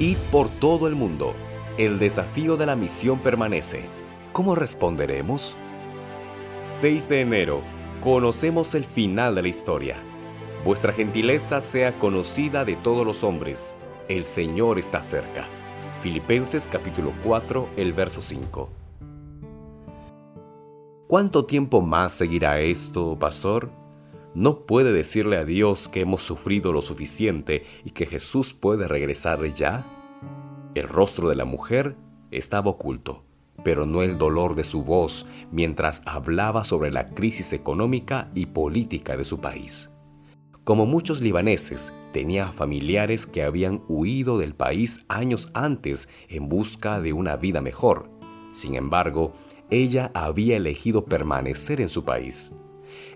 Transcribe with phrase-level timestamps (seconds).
[0.00, 1.34] Id por todo el mundo.
[1.76, 3.84] El desafío de la misión permanece.
[4.32, 5.54] ¿Cómo responderemos?
[6.60, 7.60] 6 de enero.
[8.02, 9.96] Conocemos el final de la historia.
[10.64, 13.76] Vuestra gentileza sea conocida de todos los hombres.
[14.08, 15.46] El Señor está cerca.
[16.02, 18.70] Filipenses capítulo 4, el verso 5.
[21.08, 23.79] ¿Cuánto tiempo más seguirá esto, pastor?
[24.34, 29.42] No puede decirle a Dios que hemos sufrido lo suficiente y que Jesús puede regresar
[29.54, 29.86] ya.
[30.74, 31.96] El rostro de la mujer
[32.30, 33.24] estaba oculto,
[33.64, 39.16] pero no el dolor de su voz mientras hablaba sobre la crisis económica y política
[39.16, 39.90] de su país.
[40.62, 47.12] Como muchos libaneses, tenía familiares que habían huido del país años antes en busca de
[47.12, 48.08] una vida mejor.
[48.52, 49.32] Sin embargo,
[49.70, 52.52] ella había elegido permanecer en su país.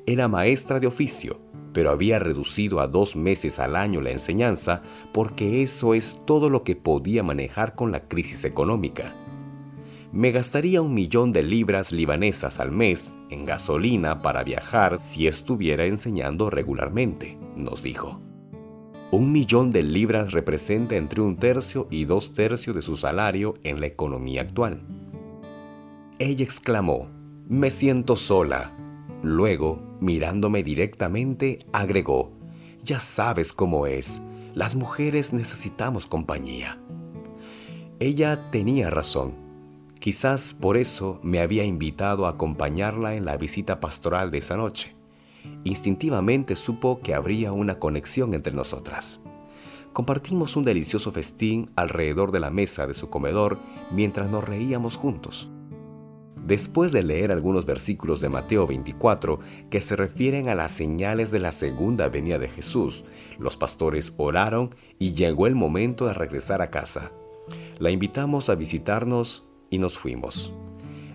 [0.07, 1.41] Era maestra de oficio,
[1.73, 6.63] pero había reducido a dos meses al año la enseñanza porque eso es todo lo
[6.63, 9.15] que podía manejar con la crisis económica.
[10.13, 15.87] Me gastaría un millón de libras libanesas al mes en gasolina para viajar si estuviera
[15.87, 18.21] enseñando regularmente, nos dijo.
[19.11, 23.81] Un millón de libras representa entre un tercio y dos tercios de su salario en
[23.81, 24.83] la economía actual.
[26.21, 27.09] Ella exclamó,
[27.49, 28.73] Me siento sola.
[29.25, 32.31] Luego, mirándome directamente, agregó,
[32.85, 34.21] Ya sabes cómo es,
[34.55, 36.79] las mujeres necesitamos compañía.
[38.01, 39.33] Ella tenía razón.
[39.99, 44.95] Quizás por eso me había invitado a acompañarla en la visita pastoral de esa noche.
[45.65, 49.21] Instintivamente supo que habría una conexión entre nosotras.
[49.95, 53.59] Compartimos un delicioso festín alrededor de la mesa de su comedor
[53.91, 55.49] mientras nos reíamos juntos.
[56.47, 61.39] Después de leer algunos versículos de Mateo 24 que se refieren a las señales de
[61.39, 63.07] la segunda venida de Jesús,
[63.39, 67.11] los pastores oraron y llegó el momento de regresar a casa.
[67.79, 70.53] La invitamos a visitarnos y nos fuimos.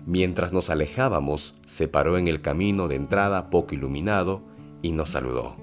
[0.04, 4.42] Mientras nos alejábamos, se paró en el camino de entrada poco iluminado
[4.82, 5.54] y nos saludó.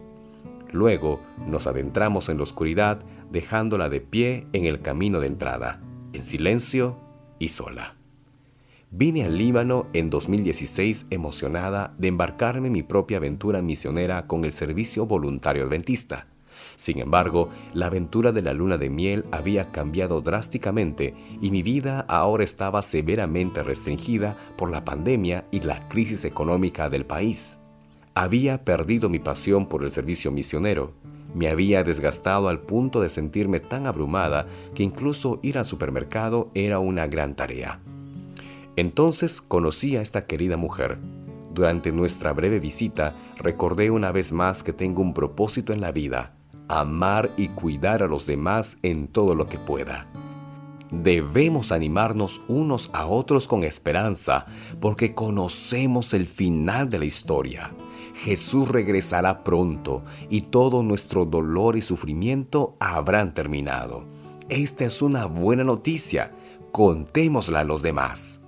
[0.72, 3.00] Luego nos adentramos en la oscuridad
[3.32, 5.82] dejándola de pie en el camino de entrada,
[6.14, 6.98] en silencio
[7.38, 7.97] y sola.
[8.90, 14.54] Vine al Líbano en 2016 emocionada de embarcarme en mi propia aventura misionera con el
[14.54, 16.28] Servicio Voluntario Adventista.
[16.78, 22.06] Sin embargo, la aventura de la luna de miel había cambiado drásticamente y mi vida
[22.08, 27.60] ahora estaba severamente restringida por la pandemia y la crisis económica del país.
[28.16, 30.94] Había perdido mi pasión por el servicio misionero.
[31.36, 36.80] Me había desgastado al punto de sentirme tan abrumada que incluso ir al supermercado era
[36.80, 37.82] una gran tarea.
[38.78, 41.00] Entonces conocí a esta querida mujer.
[41.52, 46.38] Durante nuestra breve visita recordé una vez más que tengo un propósito en la vida,
[46.70, 50.08] amar y cuidar a los demás en todo lo que pueda.
[50.92, 54.46] Debemos animarnos unos a otros con esperanza
[54.80, 57.72] porque conocemos el final de la historia.
[58.14, 64.06] Jesús regresará pronto y todo nuestro dolor y sufrimiento habrán terminado.
[64.50, 66.32] Esta es una buena noticia.
[66.72, 68.42] Contémosla a los demás.